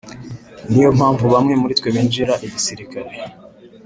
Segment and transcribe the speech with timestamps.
[0.69, 3.09] “Niyo mpamvu bamwe muri twe binjira igisirikare